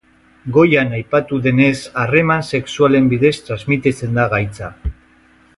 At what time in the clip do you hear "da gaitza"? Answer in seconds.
4.21-4.73